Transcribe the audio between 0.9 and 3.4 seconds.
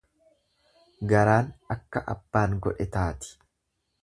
Garaan akka abbaan godhe taati.